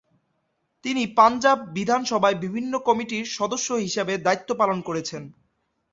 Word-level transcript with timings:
তিনি 0.85 1.03
পাঞ্জাব 1.17 1.57
বিধানসভায় 1.73 2.37
বিভিন্ন 2.45 2.73
কমিটির 2.87 3.25
সদস্য 3.37 3.67
হিসেবে 3.85 4.13
দায়িত্ব 4.17 4.49
পালন 4.55 4.79
করেছেন। 4.81 5.23